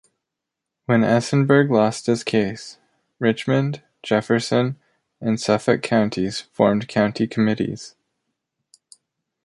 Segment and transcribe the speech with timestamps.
[0.87, 2.79] When Essenberg lost this case,
[3.19, 4.79] Richmond, Jefferson,
[5.19, 7.93] and Suffolk Counties formed county committees.